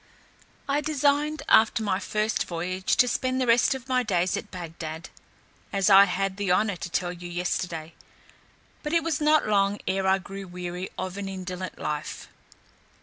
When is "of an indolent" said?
10.97-11.77